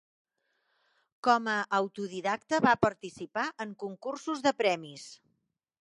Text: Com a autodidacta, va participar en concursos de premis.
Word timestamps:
Com 1.27 1.49
a 1.57 1.57
autodidacta, 1.81 2.63
va 2.69 2.75
participar 2.89 3.47
en 3.67 3.79
concursos 3.87 4.45
de 4.49 4.59
premis. 4.65 5.07